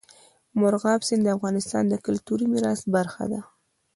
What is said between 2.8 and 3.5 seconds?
برخه ده.